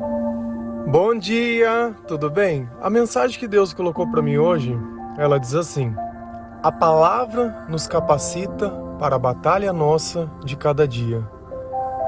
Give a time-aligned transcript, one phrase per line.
[0.00, 2.70] Bom dia, tudo bem?
[2.80, 4.78] A mensagem que Deus colocou para mim hoje,
[5.18, 5.92] ela diz assim:
[6.62, 11.28] A palavra nos capacita para a batalha nossa de cada dia.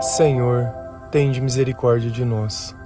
[0.00, 0.72] Senhor,
[1.10, 2.76] tende misericórdia de nós.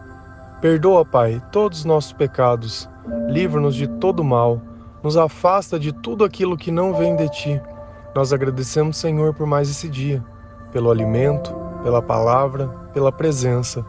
[0.59, 2.89] Perdoa, Pai, todos os nossos pecados,
[3.29, 4.62] livra-nos de todo mal,
[5.02, 7.61] nos afasta de tudo aquilo que não vem de ti.
[8.14, 10.25] Nós agradecemos, Senhor, por mais esse dia,
[10.73, 13.84] pelo alimento, pela palavra, pela presença.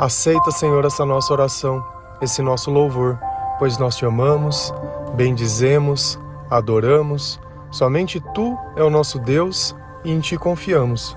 [0.00, 1.84] Aceita, Senhor, essa nossa oração,
[2.22, 3.18] esse nosso louvor,
[3.58, 4.72] pois nós te amamos,
[5.12, 6.18] bendizemos,
[6.48, 7.38] adoramos.
[7.70, 11.14] Somente tu é o nosso Deus e em ti confiamos.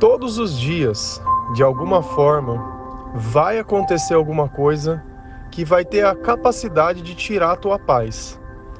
[0.00, 1.22] Todos os dias,
[1.54, 2.60] de alguma forma,
[3.14, 5.00] vai acontecer alguma coisa
[5.52, 8.36] que vai ter a capacidade de tirar a tua paz.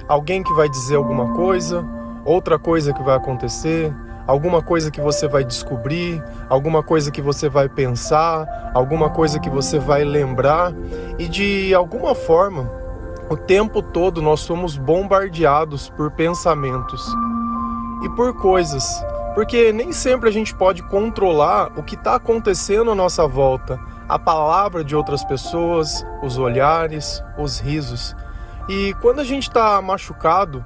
[0.09, 1.95] Alguém que vai dizer alguma coisa,
[2.27, 3.95] outra coisa que vai acontecer,
[4.27, 9.49] alguma coisa que você vai descobrir, alguma coisa que você vai pensar, alguma coisa que
[9.49, 10.73] você vai lembrar
[11.19, 12.69] e de alguma forma,
[13.31, 17.07] o tempo todo nós somos bombardeados por pensamentos
[18.03, 18.85] e por coisas,
[19.35, 23.79] porque nem sempre a gente pode controlar o que está acontecendo à nossa volta,
[24.09, 28.15] a palavra de outras pessoas, os olhares, os risos.
[28.69, 30.65] E quando a gente está machucado,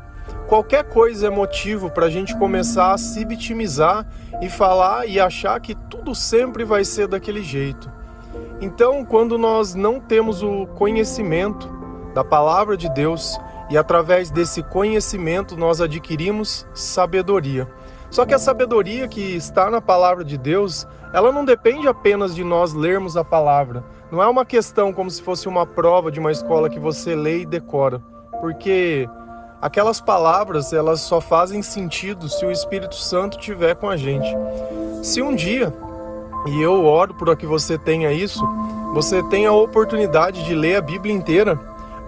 [0.50, 4.04] qualquer coisa é motivo para a gente começar a se vitimizar
[4.42, 7.88] e falar e achar que tudo sempre vai ser daquele jeito.
[8.60, 11.70] Então, quando nós não temos o conhecimento
[12.12, 13.38] da palavra de Deus
[13.70, 17.68] e através desse conhecimento nós adquirimos sabedoria.
[18.10, 20.84] Só que a sabedoria que está na palavra de Deus,
[21.14, 23.84] ela não depende apenas de nós lermos a palavra.
[24.10, 27.42] Não é uma questão como se fosse uma prova de uma escola que você lê
[27.42, 28.02] e decora,
[28.40, 29.08] porque
[29.60, 34.28] aquelas palavras elas só fazem sentido se o Espírito Santo tiver com a gente.
[35.02, 35.72] Se um dia,
[36.46, 38.44] e eu oro para que você tenha isso,
[38.94, 41.58] você tenha a oportunidade de ler a Bíblia inteira,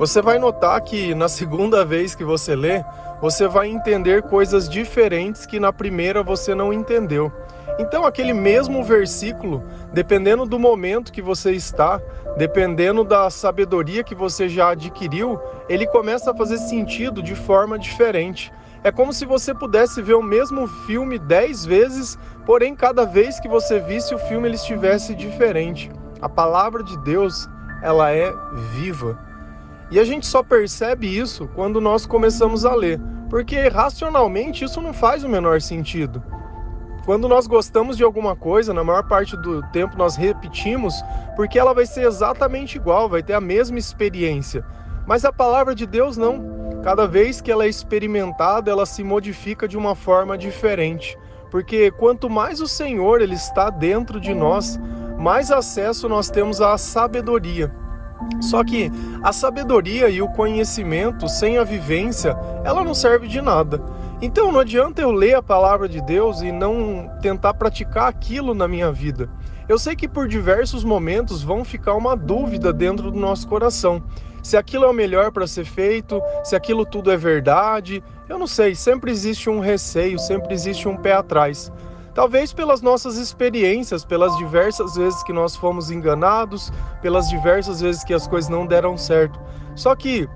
[0.03, 2.85] você vai notar que na segunda vez que você lê,
[3.21, 7.31] você vai entender coisas diferentes que na primeira você não entendeu.
[7.79, 9.63] Então, aquele mesmo versículo,
[9.93, 12.03] dependendo do momento que você está,
[12.37, 18.53] dependendo da sabedoria que você já adquiriu, ele começa a fazer sentido de forma diferente.
[18.83, 23.47] É como se você pudesse ver o mesmo filme dez vezes, porém, cada vez que
[23.47, 25.93] você visse o filme, ele estivesse diferente.
[26.21, 27.49] A palavra de Deus,
[27.81, 28.35] ela é
[28.75, 29.31] viva.
[29.93, 32.99] E a gente só percebe isso quando nós começamos a ler,
[33.29, 36.23] porque racionalmente isso não faz o menor sentido.
[37.05, 40.95] Quando nós gostamos de alguma coisa, na maior parte do tempo nós repetimos,
[41.37, 44.65] porque ela vai ser exatamente igual, vai ter a mesma experiência.
[45.07, 46.81] Mas a palavra de Deus não.
[46.83, 51.19] Cada vez que ela é experimentada, ela se modifica de uma forma diferente.
[51.51, 54.81] Porque quanto mais o Senhor ele está dentro de nós,
[55.19, 57.82] mais acesso nós temos à sabedoria.
[58.41, 58.91] Só que
[59.23, 63.81] a sabedoria e o conhecimento sem a vivência, ela não serve de nada.
[64.21, 68.69] Então não adianta eu ler a palavra de Deus e não tentar praticar aquilo na
[68.69, 69.29] minha vida.
[69.69, 74.03] Eu sei que por diversos momentos vão ficar uma dúvida dentro do nosso coração.
[74.43, 78.47] Se aquilo é o melhor para ser feito, se aquilo tudo é verdade, eu não
[78.47, 81.73] sei, sempre existe um receio, sempre existe um pé atrás.
[82.15, 88.13] Talvez pelas nossas experiências, pelas diversas vezes que nós fomos enganados, pelas diversas vezes que
[88.13, 89.41] as coisas não deram certo.
[89.75, 90.29] Só que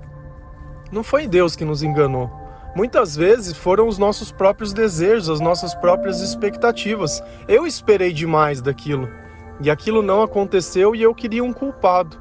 [0.91, 2.31] não foi Deus que nos enganou.
[2.75, 7.21] Muitas vezes foram os nossos próprios desejos, as nossas próprias expectativas.
[7.47, 9.09] Eu esperei demais daquilo
[9.59, 12.17] e aquilo não aconteceu e eu queria um culpado.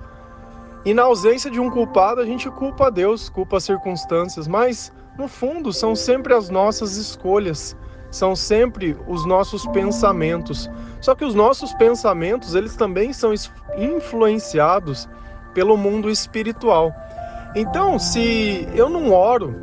[0.84, 5.28] E na ausência de um culpado, a gente culpa Deus, culpa as circunstâncias, mas no
[5.28, 7.76] fundo são sempre as nossas escolhas,
[8.10, 10.70] são sempre os nossos pensamentos.
[11.00, 13.32] Só que os nossos pensamentos, eles também são
[13.76, 15.08] influenciados
[15.54, 16.92] pelo mundo espiritual.
[17.54, 19.54] Então, se eu não oro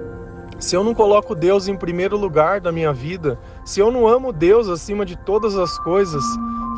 [0.63, 4.31] se eu não coloco Deus em primeiro lugar da minha vida, se eu não amo
[4.31, 6.23] Deus acima de todas as coisas,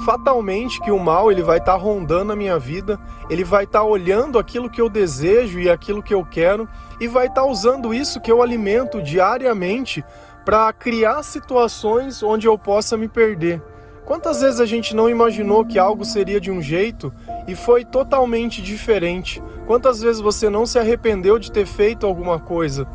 [0.03, 3.81] fatalmente que o mal ele vai estar tá rondando a minha vida, ele vai estar
[3.81, 6.67] tá olhando aquilo que eu desejo e aquilo que eu quero
[6.99, 10.03] e vai estar tá usando isso que eu alimento diariamente
[10.45, 13.61] para criar situações onde eu possa me perder.
[14.05, 17.11] Quantas vezes a gente não imaginou que algo seria de um jeito
[17.47, 19.41] e foi totalmente diferente?
[19.65, 22.87] Quantas vezes você não se arrependeu de ter feito alguma coisa?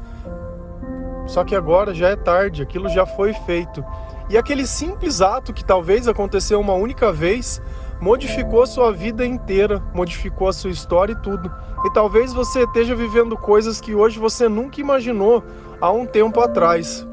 [1.27, 3.85] Só que agora já é tarde, aquilo já foi feito.
[4.29, 7.61] E aquele simples ato que talvez aconteceu uma única vez
[8.01, 11.53] modificou a sua vida inteira, modificou a sua história e tudo.
[11.85, 15.45] E talvez você esteja vivendo coisas que hoje você nunca imaginou
[15.81, 17.10] há um tempo atrás.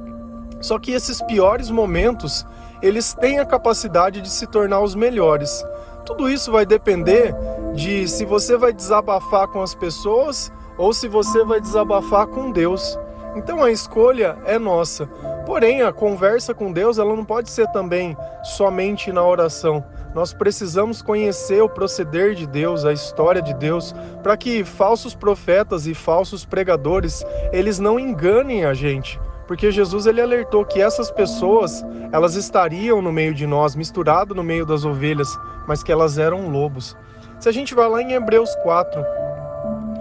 [0.59, 2.45] Só que esses piores momentos,
[2.81, 5.63] eles têm a capacidade de se tornar os melhores.
[6.06, 7.36] Tudo isso vai depender
[7.75, 12.98] de se você vai desabafar com as pessoas ou se você vai desabafar com Deus.
[13.36, 15.06] Então a escolha é nossa.
[15.45, 19.83] Porém, a conversa com Deus, ela não pode ser também somente na oração.
[20.13, 23.94] Nós precisamos conhecer o proceder de Deus, a história de Deus,
[24.24, 29.19] para que falsos profetas e falsos pregadores, eles não enganem a gente.
[29.48, 34.44] Porque Jesus ele alertou que essas pessoas, elas estariam no meio de nós, misturado no
[34.44, 36.98] meio das ovelhas, mas que elas eram lobos.
[37.40, 39.02] Se a gente vai lá em Hebreus 4,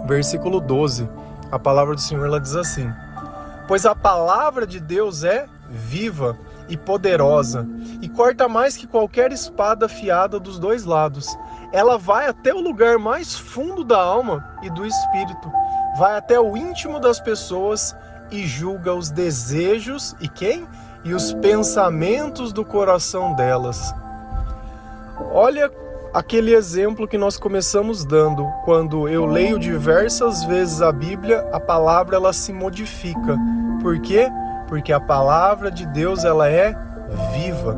[0.05, 1.07] versículo 12,
[1.49, 2.91] a palavra do Senhor ela diz assim:
[3.67, 6.37] Pois a palavra de Deus é viva
[6.69, 7.67] e poderosa
[8.01, 11.37] e corta mais que qualquer espada afiada dos dois lados.
[11.71, 15.51] Ela vai até o lugar mais fundo da alma e do espírito,
[15.97, 17.95] vai até o íntimo das pessoas
[18.31, 20.67] e julga os desejos e quem?
[21.03, 23.93] E os pensamentos do coração delas.
[25.31, 25.71] Olha
[26.13, 32.15] aquele exemplo que nós começamos dando, quando eu leio diversas vezes a Bíblia, a palavra
[32.15, 33.37] ela se modifica.
[33.81, 34.29] Por quê?
[34.67, 36.75] Porque a palavra de Deus ela é
[37.33, 37.77] viva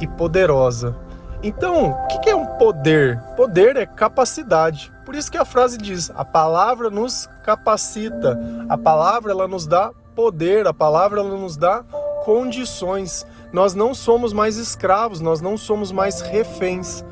[0.00, 0.96] e poderosa.
[1.42, 3.20] Então, o que é poder?
[3.36, 4.92] Poder é capacidade.
[5.04, 9.92] Por isso que a frase diz: a palavra nos capacita, a palavra ela nos dá
[10.14, 11.82] poder, a palavra ela nos dá
[12.24, 13.26] condições.
[13.52, 17.04] Nós não somos mais escravos, nós não somos mais reféns.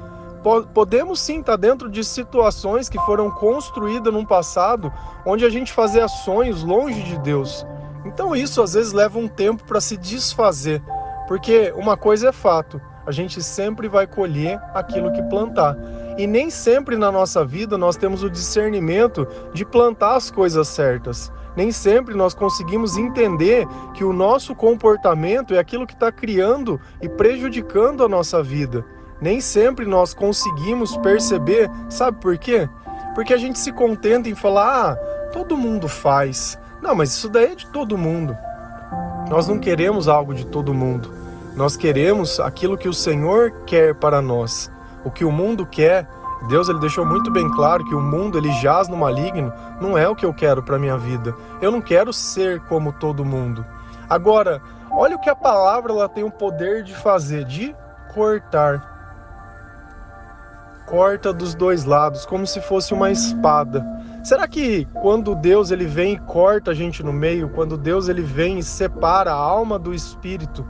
[0.74, 4.92] Podemos sim estar dentro de situações que foram construídas no passado,
[5.24, 7.64] onde a gente fazia sonhos longe de Deus.
[8.04, 10.82] Então isso às vezes leva um tempo para se desfazer,
[11.28, 15.76] porque uma coisa é fato, a gente sempre vai colher aquilo que plantar.
[16.16, 21.32] E nem sempre na nossa vida nós temos o discernimento de plantar as coisas certas.
[21.56, 27.08] Nem sempre nós conseguimos entender que o nosso comportamento é aquilo que está criando e
[27.08, 28.84] prejudicando a nossa vida.
[29.20, 32.68] Nem sempre nós conseguimos perceber, sabe por quê?
[33.14, 34.96] Porque a gente se contenta em falar, ah,
[35.32, 36.58] todo mundo faz.
[36.80, 38.36] Não, mas isso daí é de todo mundo.
[39.28, 41.21] Nós não queremos algo de todo mundo.
[41.54, 44.70] Nós queremos aquilo que o Senhor quer para nós.
[45.04, 46.06] O que o mundo quer
[46.48, 50.08] Deus ele deixou muito bem claro que o mundo ele jaz no maligno, não é
[50.08, 51.34] o que eu quero para minha vida.
[51.60, 53.64] Eu não quero ser como todo mundo.
[54.08, 54.60] Agora,
[54.90, 57.74] olha o que a palavra ela tem o poder de fazer, de
[58.12, 58.90] cortar.
[60.86, 63.86] Corta dos dois lados, como se fosse uma espada.
[64.24, 68.22] Será que quando Deus ele vem e corta a gente no meio, quando Deus ele
[68.22, 70.66] vem e separa a alma do espírito,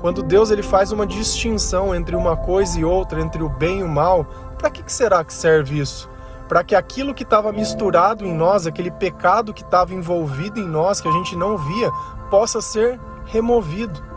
[0.00, 3.82] quando Deus ele faz uma distinção entre uma coisa e outra, entre o bem e
[3.82, 4.24] o mal,
[4.56, 6.08] para que, que será que serve isso?
[6.48, 11.00] Para que aquilo que estava misturado em nós, aquele pecado que estava envolvido em nós,
[11.00, 11.90] que a gente não via,
[12.30, 14.08] possa ser removido.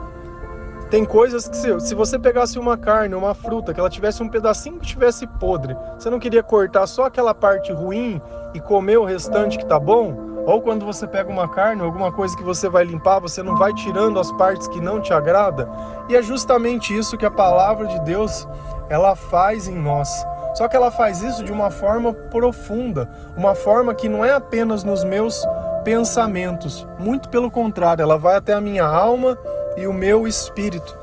[0.89, 4.27] Tem coisas que, se, se você pegasse uma carne, uma fruta, que ela tivesse um
[4.27, 8.21] pedacinho que tivesse podre, você não queria cortar só aquela parte ruim
[8.53, 10.30] e comer o restante que tá bom?
[10.45, 13.73] Ou quando você pega uma carne, alguma coisa que você vai limpar, você não vai
[13.73, 15.69] tirando as partes que não te agrada?
[16.09, 18.47] E é justamente isso que a palavra de Deus
[18.89, 20.25] ela faz em nós.
[20.55, 24.83] Só que ela faz isso de uma forma profunda, uma forma que não é apenas
[24.83, 25.45] nos meus
[25.83, 29.37] pensamentos, muito pelo contrário, ela vai até a minha alma
[29.77, 30.99] e o meu espírito.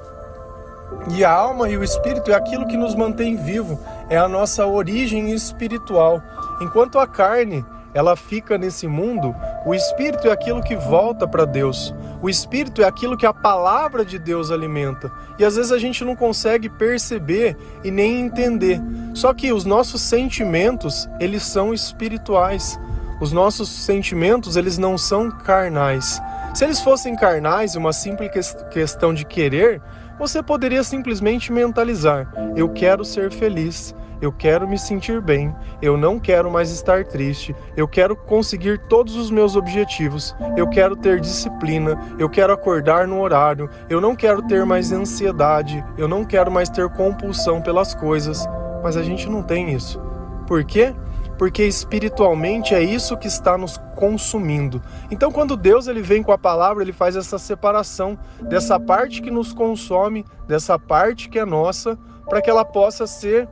[1.10, 4.66] E a alma e o espírito é aquilo que nos mantém vivo, é a nossa
[4.66, 6.22] origem espiritual.
[6.60, 7.64] Enquanto a carne,
[7.98, 9.34] ela fica nesse mundo,
[9.66, 11.92] o espírito é aquilo que volta para Deus.
[12.22, 15.10] O espírito é aquilo que a palavra de Deus alimenta.
[15.36, 18.80] E às vezes a gente não consegue perceber e nem entender.
[19.14, 22.78] Só que os nossos sentimentos, eles são espirituais.
[23.20, 26.22] Os nossos sentimentos, eles não são carnais.
[26.54, 29.82] Se eles fossem carnais, uma simples questão de querer,
[30.20, 36.18] você poderia simplesmente mentalizar: eu quero ser feliz, eu quero me sentir bem, eu não
[36.18, 41.98] quero mais estar triste, eu quero conseguir todos os meus objetivos, eu quero ter disciplina,
[42.18, 46.68] eu quero acordar no horário, eu não quero ter mais ansiedade, eu não quero mais
[46.68, 48.46] ter compulsão pelas coisas.
[48.82, 50.00] Mas a gente não tem isso.
[50.46, 50.94] Por quê?
[51.38, 54.82] porque espiritualmente é isso que está nos consumindo.
[55.08, 59.30] Então, quando Deus ele vem com a palavra, ele faz essa separação dessa parte que
[59.30, 61.96] nos consome, dessa parte que é nossa,
[62.28, 63.48] para que ela possa ser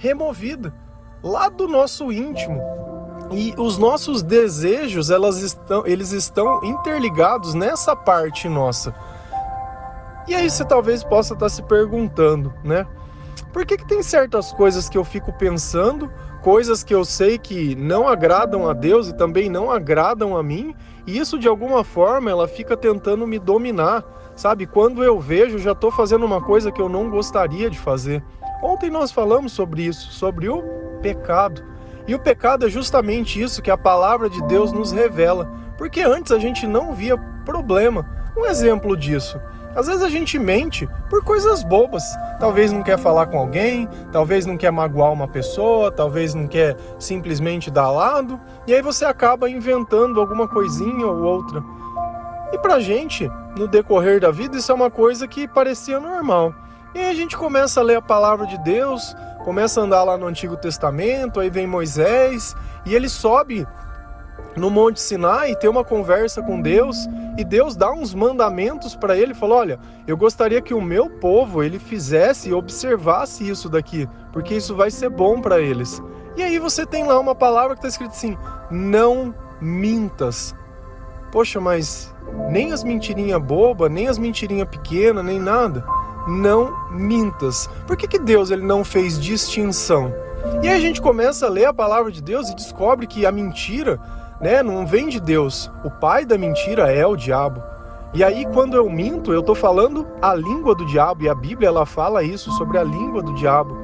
[0.00, 0.72] removida
[1.22, 2.58] lá do nosso íntimo.
[3.30, 8.94] E os nossos desejos, elas estão, eles estão interligados nessa parte nossa.
[10.26, 12.86] E aí você talvez possa estar se perguntando, né?
[13.52, 16.10] Por que, que tem certas coisas que eu fico pensando,
[16.42, 20.74] coisas que eu sei que não agradam a Deus e também não agradam a mim,
[21.06, 24.04] E isso de alguma forma ela fica tentando me dominar,
[24.36, 24.66] sabe?
[24.66, 28.22] Quando eu vejo, já estou fazendo uma coisa que eu não gostaria de fazer.
[28.62, 30.62] Ontem nós falamos sobre isso, sobre o
[31.00, 31.64] pecado.
[32.06, 36.32] E o pecado é justamente isso que a palavra de Deus nos revela, porque antes
[36.32, 38.06] a gente não via problema.
[38.36, 39.40] Um exemplo disso.
[39.74, 42.02] Às vezes a gente mente por coisas bobas.
[42.40, 46.76] Talvez não quer falar com alguém, talvez não quer magoar uma pessoa, talvez não quer
[46.98, 51.62] simplesmente dar lado, e aí você acaba inventando alguma coisinha ou outra.
[52.52, 56.52] E pra gente, no decorrer da vida, isso é uma coisa que parecia normal.
[56.94, 60.18] E aí a gente começa a ler a palavra de Deus, começa a andar lá
[60.18, 63.66] no Antigo Testamento, aí vem Moisés, e ele sobe
[64.56, 69.34] no Monte Sinai, ter uma conversa com Deus e Deus dá uns mandamentos para ele,
[69.34, 74.54] falou: "Olha, eu gostaria que o meu povo ele fizesse e observasse isso daqui, porque
[74.54, 76.02] isso vai ser bom para eles".
[76.36, 78.36] E aí você tem lá uma palavra que está escrito assim:
[78.70, 80.54] "Não mintas".
[81.30, 82.12] Poxa, mas
[82.50, 85.84] nem as mentirinhas boba, nem as mentirinhas pequenas, nem nada.
[86.30, 87.68] Não mintas.
[87.86, 90.14] Por que, que Deus ele não fez distinção?
[90.62, 93.32] E aí a gente começa a ler a palavra de Deus e descobre que a
[93.32, 94.00] mentira
[94.40, 94.62] né?
[94.62, 95.70] Não vem de Deus.
[95.84, 97.62] O pai da mentira é o diabo.
[98.14, 101.68] E aí quando eu minto, eu estou falando a língua do diabo e a Bíblia
[101.68, 103.76] ela fala isso sobre a língua do diabo.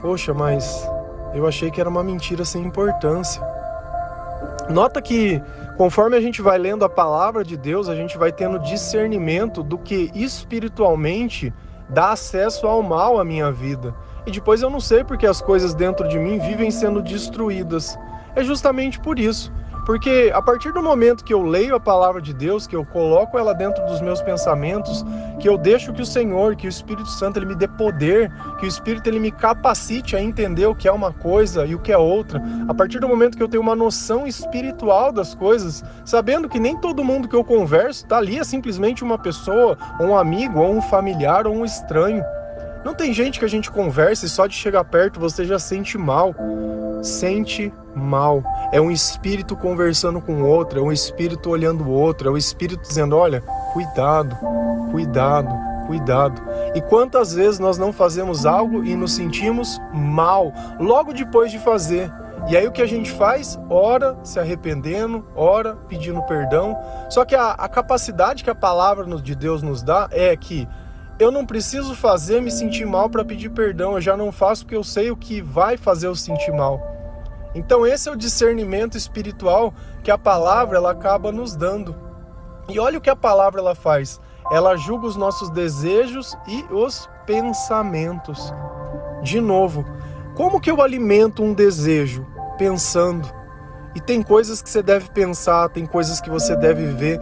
[0.00, 0.88] Poxa, mas
[1.34, 3.40] eu achei que era uma mentira sem importância.
[4.70, 5.40] Nota que
[5.80, 9.78] conforme a gente vai lendo a palavra de Deus, a gente vai tendo discernimento do
[9.78, 11.54] que espiritualmente
[11.88, 13.94] dá acesso ao mal à minha vida.
[14.26, 17.98] E depois eu não sei porque as coisas dentro de mim vivem sendo destruídas
[18.36, 19.50] é justamente por isso.
[19.84, 23.38] Porque a partir do momento que eu leio a palavra de Deus, que eu coloco
[23.38, 25.04] ela dentro dos meus pensamentos,
[25.40, 28.66] que eu deixo que o Senhor, que o Espírito Santo ele me dê poder, que
[28.66, 31.92] o Espírito ele me capacite a entender o que é uma coisa e o que
[31.92, 32.42] é outra.
[32.68, 36.76] A partir do momento que eu tenho uma noção espiritual das coisas, sabendo que nem
[36.76, 40.74] todo mundo que eu converso tá ali é simplesmente uma pessoa, ou um amigo, ou
[40.74, 42.24] um familiar, ou um estranho.
[42.84, 45.98] Não tem gente que a gente conversa e só de chegar perto você já sente
[45.98, 46.34] mal.
[47.02, 48.42] Sente mal.
[48.72, 52.82] É um espírito conversando com outro, é um espírito olhando o outro, é um espírito
[52.82, 53.40] dizendo: olha,
[53.72, 54.36] cuidado,
[54.90, 55.48] cuidado,
[55.86, 56.42] cuidado.
[56.74, 62.12] E quantas vezes nós não fazemos algo e nos sentimos mal logo depois de fazer?
[62.48, 63.58] E aí o que a gente faz?
[63.68, 66.76] Ora se arrependendo, ora pedindo perdão.
[67.08, 70.66] Só que a, a capacidade que a palavra de Deus nos dá é que
[71.18, 74.74] eu não preciso fazer me sentir mal para pedir perdão, eu já não faço porque
[74.74, 76.80] eu sei o que vai fazer eu sentir mal.
[77.54, 81.94] Então esse é o discernimento espiritual que a palavra ela acaba nos dando.
[82.68, 84.20] E olha o que a palavra ela faz.
[84.50, 88.52] Ela julga os nossos desejos e os pensamentos.
[89.22, 89.84] De novo,
[90.36, 92.26] como que eu alimento um desejo?
[92.56, 93.28] Pensando.
[93.94, 97.20] E tem coisas que você deve pensar, tem coisas que você deve ver.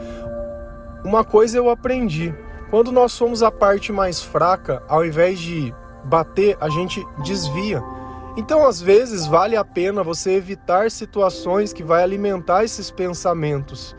[1.05, 2.35] Uma coisa eu aprendi.
[2.71, 7.83] Quando nós somos a parte mais fraca, ao invés de bater, a gente desvia.
[8.39, 13.97] Então, às vezes, vale a pena você evitar situações que vai alimentar esses pensamentos,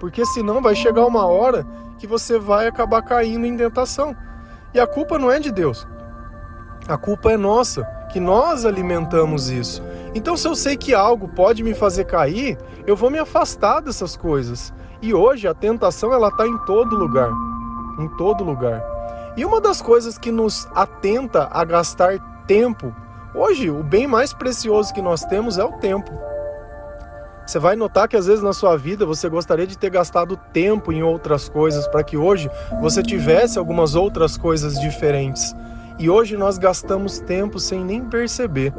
[0.00, 1.66] porque senão vai chegar uma hora
[1.98, 4.16] que você vai acabar caindo em tentação.
[4.72, 5.86] E a culpa não é de Deus.
[6.88, 9.82] A culpa é nossa, que nós alimentamos isso.
[10.14, 12.56] Então, se eu sei que algo pode me fazer cair,
[12.86, 14.72] eu vou me afastar dessas coisas.
[15.02, 17.30] E hoje a tentação ela está em todo lugar,
[17.98, 18.82] em todo lugar.
[19.36, 22.96] E uma das coisas que nos atenta a gastar tempo
[23.34, 26.12] Hoje, o bem mais precioso que nós temos é o tempo.
[27.46, 30.92] Você vai notar que às vezes na sua vida você gostaria de ter gastado tempo
[30.92, 35.56] em outras coisas para que hoje você tivesse algumas outras coisas diferentes.
[35.98, 38.74] E hoje nós gastamos tempo sem nem perceber.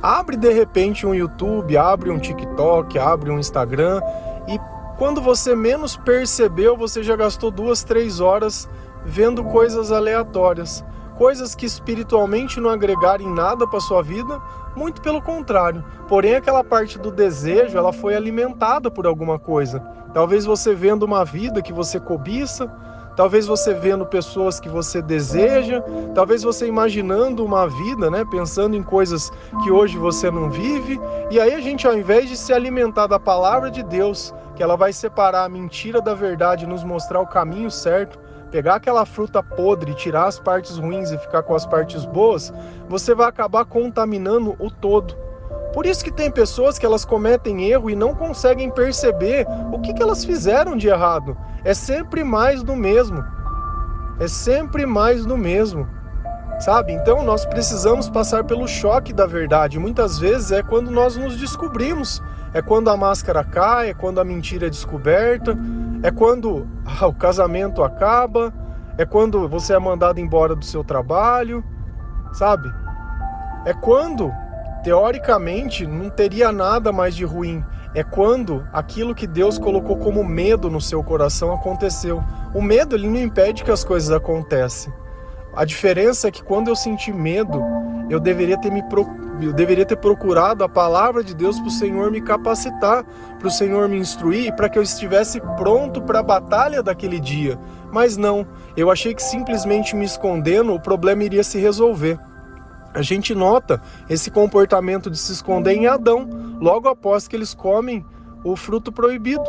[0.00, 4.00] Abre de repente um YouTube, abre um TikTok, abre um Instagram
[4.46, 4.56] e
[4.96, 8.68] quando você menos percebeu, você já gastou duas, três horas
[9.04, 10.84] vendo coisas aleatórias
[11.16, 14.40] coisas que espiritualmente não agregarem nada para sua vida,
[14.76, 15.84] muito pelo contrário.
[16.08, 19.80] Porém, aquela parte do desejo, ela foi alimentada por alguma coisa.
[20.12, 22.70] Talvez você vendo uma vida que você cobiça,
[23.16, 25.82] talvez você vendo pessoas que você deseja,
[26.14, 29.32] talvez você imaginando uma vida, né, pensando em coisas
[29.64, 33.18] que hoje você não vive, e aí a gente ao invés de se alimentar da
[33.18, 37.70] palavra de Deus, que ela vai separar a mentira da verdade, nos mostrar o caminho
[37.70, 42.52] certo, pegar aquela fruta podre, tirar as partes ruins e ficar com as partes boas,
[42.88, 45.16] você vai acabar contaminando o todo.
[45.72, 49.92] Por isso que tem pessoas que elas cometem erro e não conseguem perceber o que,
[49.92, 51.36] que elas fizeram de errado.
[51.64, 53.22] É sempre mais do mesmo.
[54.18, 55.86] É sempre mais do mesmo.
[56.60, 56.92] Sabe?
[56.92, 59.78] Então nós precisamos passar pelo choque da verdade.
[59.78, 62.22] Muitas vezes é quando nós nos descobrimos
[62.56, 65.54] é quando a máscara cai, é quando a mentira é descoberta,
[66.02, 66.66] é quando
[67.06, 68.50] o casamento acaba,
[68.96, 71.62] é quando você é mandado embora do seu trabalho,
[72.32, 72.72] sabe?
[73.66, 74.32] É quando,
[74.82, 77.62] teoricamente, não teria nada mais de ruim.
[77.94, 82.24] É quando aquilo que Deus colocou como medo no seu coração aconteceu.
[82.54, 84.90] O medo ele não impede que as coisas aconteçam.
[85.54, 87.62] A diferença é que quando eu senti medo,
[88.08, 88.82] eu deveria ter me
[89.40, 93.04] eu deveria ter procurado a palavra de Deus para o Senhor me capacitar,
[93.38, 97.58] para o Senhor me instruir, para que eu estivesse pronto para a batalha daquele dia.
[97.92, 102.18] Mas não, eu achei que simplesmente me escondendo o problema iria se resolver.
[102.94, 106.28] A gente nota esse comportamento de se esconder em Adão,
[106.58, 108.04] logo após que eles comem
[108.42, 109.44] o fruto proibido.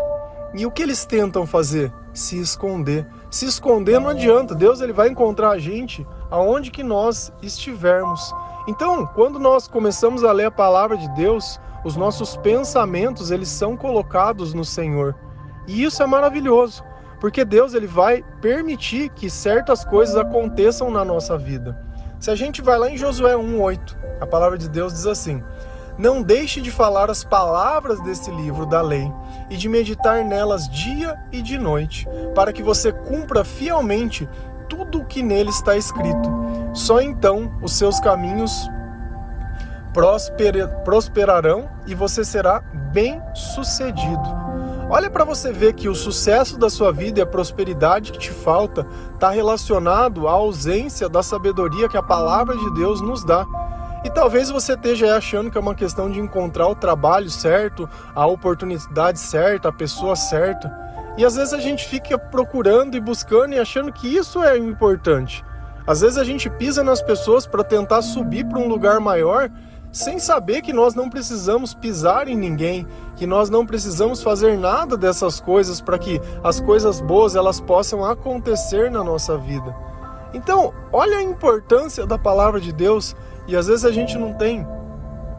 [0.53, 1.93] E o que eles tentam fazer?
[2.13, 3.07] Se esconder.
[3.29, 4.55] Se esconder não adianta.
[4.55, 8.33] Deus ele vai encontrar a gente aonde que nós estivermos.
[8.67, 13.77] Então, quando nós começamos a ler a palavra de Deus, os nossos pensamentos eles são
[13.77, 15.15] colocados no Senhor.
[15.65, 16.83] E isso é maravilhoso,
[17.17, 21.81] porque Deus ele vai permitir que certas coisas aconteçam na nossa vida.
[22.19, 25.41] Se a gente vai lá em Josué 1:8, a palavra de Deus diz assim:
[25.97, 29.09] Não deixe de falar as palavras desse livro da lei
[29.49, 32.05] e de meditar nelas dia e de noite,
[32.35, 34.27] para que você cumpra fielmente
[34.67, 36.46] tudo o que nele está escrito.
[36.73, 38.51] Só então os seus caminhos
[40.83, 42.61] prosperarão e você será
[42.93, 44.47] bem-sucedido.
[44.89, 48.31] Olha para você ver que o sucesso da sua vida e a prosperidade que te
[48.31, 53.45] falta está relacionado à ausência da sabedoria que a palavra de Deus nos dá.
[54.05, 58.25] E talvez você esteja achando que é uma questão de encontrar o trabalho certo, a
[58.25, 60.71] oportunidade certa, a pessoa certa.
[61.17, 65.43] E às vezes a gente fica procurando e buscando e achando que isso é importante.
[65.87, 69.49] Às vezes a gente pisa nas pessoas para tentar subir para um lugar maior,
[69.89, 74.97] sem saber que nós não precisamos pisar em ninguém, que nós não precisamos fazer nada
[74.97, 79.73] dessas coisas para que as coisas boas elas possam acontecer na nossa vida.
[80.33, 83.15] Então, olha a importância da palavra de Deus
[83.47, 84.67] e às vezes a gente não tem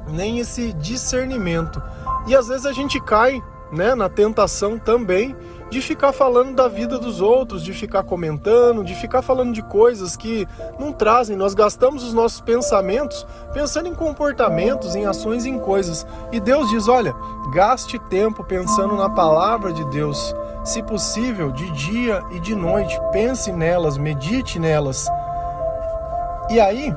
[0.08, 1.80] nem esse discernimento.
[2.26, 5.36] E às vezes a gente cai, né, na tentação também
[5.70, 10.16] de ficar falando da vida dos outros, de ficar comentando, de ficar falando de coisas
[10.16, 10.46] que
[10.78, 11.36] não trazem.
[11.36, 16.06] Nós gastamos os nossos pensamentos pensando em comportamentos, em ações, em coisas.
[16.32, 17.14] E Deus diz: olha,
[17.52, 20.34] gaste tempo pensando na palavra de Deus.
[20.64, 25.08] Se possível, de dia e de noite, pense nelas, medite nelas.
[26.50, 26.94] E aí,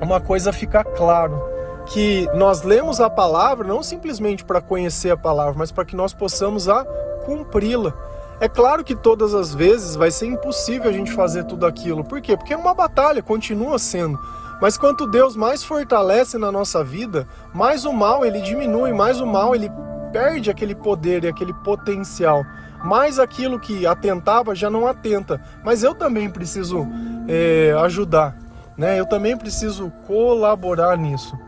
[0.00, 1.40] uma coisa fica claro
[1.86, 6.12] que nós lemos a palavra não simplesmente para conhecer a palavra, mas para que nós
[6.12, 6.84] possamos a
[7.30, 7.94] cumpri-la.
[8.40, 12.02] É claro que todas as vezes vai ser impossível a gente fazer tudo aquilo.
[12.02, 12.36] Por quê?
[12.36, 14.18] Porque é uma batalha, continua sendo.
[14.60, 19.26] Mas quanto Deus mais fortalece na nossa vida, mais o mal ele diminui, mais o
[19.26, 19.70] mal ele
[20.12, 22.44] perde aquele poder e aquele potencial.
[22.82, 25.40] Mais aquilo que atentava já não atenta.
[25.62, 26.88] Mas eu também preciso
[27.28, 28.36] é, ajudar,
[28.76, 28.98] né?
[28.98, 31.38] Eu também preciso colaborar nisso.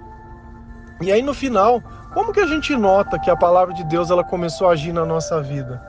[1.00, 1.82] E aí no final,
[2.14, 5.04] como que a gente nota que a palavra de Deus ela começou a agir na
[5.04, 5.80] nossa vida?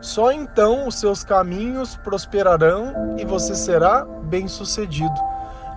[0.00, 5.14] Só então os seus caminhos prosperarão e você será bem-sucedido.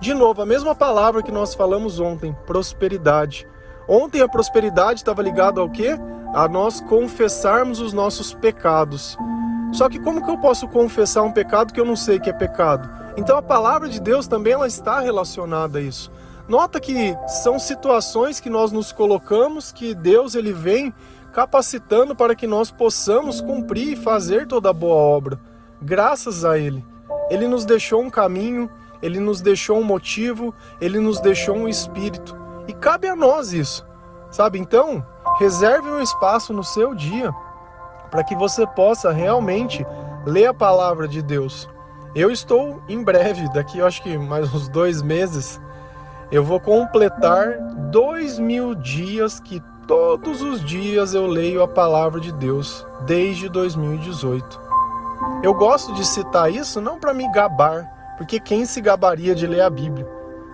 [0.00, 3.46] De novo, a mesma palavra que nós falamos ontem, prosperidade.
[3.86, 5.98] Ontem a prosperidade estava ligada ao quê?
[6.32, 9.18] A nós confessarmos os nossos pecados.
[9.72, 12.32] Só que como que eu posso confessar um pecado que eu não sei que é
[12.32, 12.88] pecado?
[13.16, 16.10] Então a palavra de Deus também ela está relacionada a isso.
[16.50, 20.92] Nota que são situações que nós nos colocamos que Deus ele vem
[21.32, 25.40] capacitando para que nós possamos cumprir e fazer toda a boa obra.
[25.80, 26.84] Graças a ele.
[27.30, 28.68] Ele nos deixou um caminho,
[29.00, 32.36] ele nos deixou um motivo, ele nos deixou um espírito.
[32.66, 33.86] E cabe a nós isso.
[34.28, 34.58] Sabe?
[34.58, 35.06] Então,
[35.38, 37.32] reserve um espaço no seu dia
[38.10, 39.86] para que você possa realmente
[40.26, 41.68] ler a palavra de Deus.
[42.12, 45.60] Eu estou em breve, daqui eu acho que mais uns dois meses,
[46.30, 47.58] eu vou completar
[47.90, 54.60] dois mil dias que todos os dias eu leio a palavra de Deus desde 2018.
[55.42, 59.62] Eu gosto de citar isso não para me gabar, porque quem se gabaria de ler
[59.62, 60.06] a Bíblia?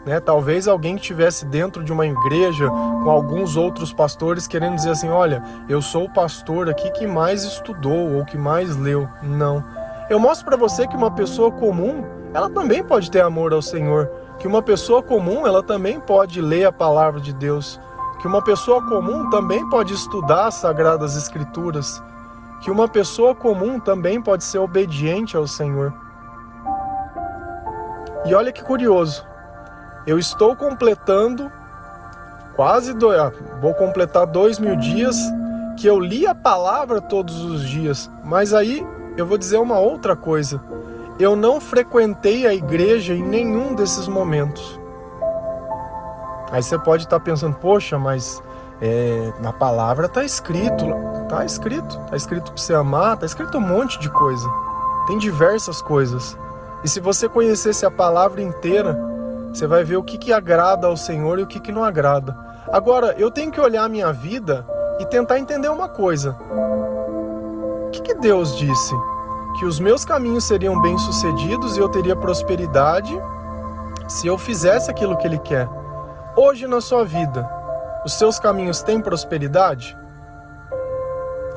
[0.07, 0.19] Né?
[0.21, 5.11] Talvez alguém que estivesse dentro de uma igreja com alguns outros pastores querendo dizer assim:
[5.11, 9.07] olha, eu sou o pastor aqui que mais estudou ou que mais leu.
[9.23, 9.63] Não.
[10.09, 14.09] Eu mostro para você que uma pessoa comum, ela também pode ter amor ao Senhor
[14.39, 17.81] que uma pessoa comum ela também pode ler a palavra de Deus,
[18.21, 22.03] que uma pessoa comum também pode estudar as sagradas escrituras,
[22.61, 25.93] que uma pessoa comum também pode ser obediente ao Senhor.
[28.25, 29.25] E olha que curioso,
[30.07, 31.51] eu estou completando
[32.57, 35.17] quase dois, ah, vou completar dois mil dias
[35.77, 38.85] que eu li a palavra todos os dias, mas aí
[39.17, 40.61] eu vou dizer uma outra coisa.
[41.19, 44.79] Eu não frequentei a igreja em nenhum desses momentos.
[46.51, 48.43] Aí você pode estar pensando, poxa, mas
[48.83, 50.85] é, na palavra está escrito,
[51.23, 54.47] está escrito, está escrito para você amar, está escrito um monte de coisa.
[55.07, 56.37] Tem diversas coisas.
[56.85, 58.99] E se você conhecesse a palavra inteira,
[59.53, 62.37] você vai ver o que, que agrada ao Senhor e o que, que não agrada.
[62.71, 64.67] Agora, eu tenho que olhar a minha vida
[65.01, 66.37] e tentar entender uma coisa.
[67.87, 68.95] O que, que Deus disse?
[69.59, 73.13] Que os meus caminhos seriam bem-sucedidos e eu teria prosperidade
[74.07, 75.69] se eu fizesse aquilo que Ele quer.
[76.37, 77.49] Hoje na sua vida,
[78.05, 79.97] os seus caminhos têm prosperidade?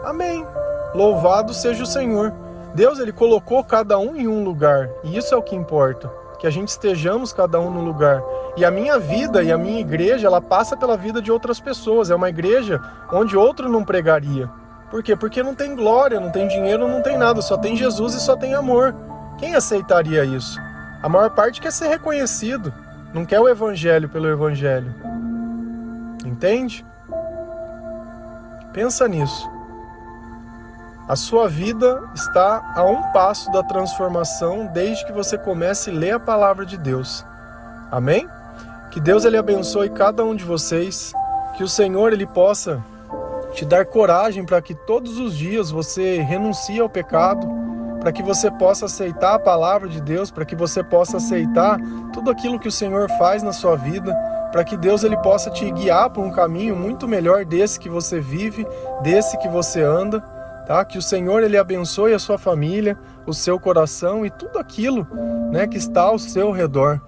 [0.04, 0.48] Amém.
[0.96, 2.34] Louvado seja o Senhor.
[2.74, 6.10] Deus ele colocou cada um em um lugar, e isso é o que importa,
[6.40, 8.24] que a gente estejamos cada um no lugar.
[8.56, 12.10] E a minha vida e a minha igreja, ela passa pela vida de outras pessoas.
[12.10, 12.82] É uma igreja
[13.12, 14.50] onde outro não pregaria.
[14.90, 15.16] Por quê?
[15.16, 18.36] Porque não tem glória, não tem dinheiro, não tem nada, só tem Jesus e só
[18.36, 18.96] tem amor.
[19.38, 20.60] Quem aceitaria isso?
[21.02, 22.74] A maior parte quer ser reconhecido,
[23.14, 24.94] não quer o evangelho pelo evangelho.
[26.26, 26.86] Entende?
[28.74, 29.50] Pensa nisso.
[31.08, 36.12] A sua vida está a um passo da transformação desde que você comece a ler
[36.12, 37.26] a palavra de Deus.
[37.92, 38.30] Amém?
[38.92, 41.12] Que Deus ele abençoe cada um de vocês,
[41.58, 42.84] que o Senhor ele possa
[43.54, 47.48] te dar coragem para que todos os dias você renuncie ao pecado,
[48.00, 51.78] para que você possa aceitar a palavra de Deus, para que você possa aceitar
[52.14, 54.16] tudo aquilo que o Senhor faz na sua vida,
[54.52, 58.20] para que Deus ele possa te guiar por um caminho muito melhor desse que você
[58.20, 58.66] vive,
[59.02, 60.22] desse que você anda,
[60.66, 60.84] tá?
[60.86, 65.08] Que o Senhor ele abençoe a sua família, o seu coração e tudo aquilo,
[65.52, 67.02] né, que está ao seu redor.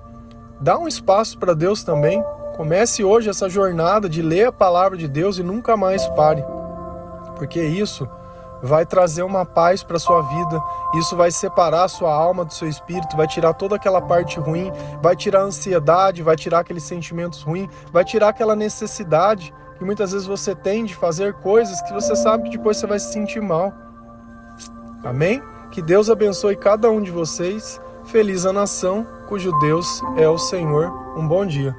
[0.59, 2.23] Dá um espaço para Deus também.
[2.61, 6.45] Comece hoje essa jornada de ler a palavra de Deus e nunca mais pare.
[7.35, 8.07] Porque isso
[8.61, 10.61] vai trazer uma paz para sua vida.
[10.93, 14.71] Isso vai separar sua alma do seu espírito, vai tirar toda aquela parte ruim,
[15.01, 20.11] vai tirar a ansiedade, vai tirar aqueles sentimentos ruins, vai tirar aquela necessidade que muitas
[20.11, 23.41] vezes você tem de fazer coisas que você sabe que depois você vai se sentir
[23.41, 23.73] mal.
[25.03, 25.41] Amém?
[25.71, 27.81] Que Deus abençoe cada um de vocês.
[28.05, 30.93] Feliz a nação cujo Deus é o Senhor.
[31.17, 31.75] Um bom dia.